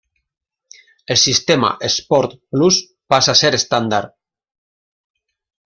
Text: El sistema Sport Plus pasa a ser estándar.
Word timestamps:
El 1.05 1.17
sistema 1.23 1.77
Sport 1.89 2.33
Plus 2.49 2.81
pasa 3.05 3.33
a 3.33 3.35
ser 3.35 3.53
estándar. 3.53 4.03